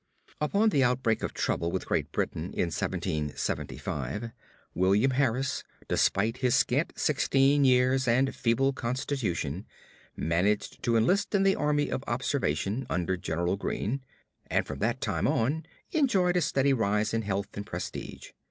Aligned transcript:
Upon 0.41 0.69
the 0.69 0.83
outbreak 0.83 1.21
of 1.21 1.31
trouble 1.31 1.69
with 1.71 1.85
Great 1.85 2.11
Britain 2.11 2.45
in 2.53 2.69
1775, 2.71 4.31
William 4.73 5.11
Harris, 5.11 5.63
despite 5.87 6.37
his 6.37 6.55
scant 6.55 6.93
sixteen 6.97 7.63
years 7.63 8.07
and 8.07 8.33
feeble 8.33 8.73
constitution, 8.73 9.67
managed 10.15 10.81
to 10.81 10.97
enlist 10.97 11.35
in 11.35 11.43
the 11.43 11.55
Army 11.55 11.89
of 11.91 12.03
Observation 12.07 12.87
under 12.89 13.15
General 13.15 13.57
Greene; 13.57 14.01
and 14.47 14.65
from 14.65 14.79
that 14.79 15.01
time 15.01 15.27
on 15.27 15.67
enjoyed 15.91 16.35
a 16.35 16.41
steady 16.41 16.73
rise 16.73 17.13
in 17.13 17.21
health 17.21 17.55
and 17.55 17.67
prestige. 17.67 18.31